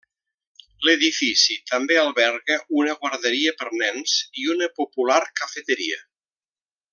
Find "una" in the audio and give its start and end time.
2.79-2.95, 4.55-4.71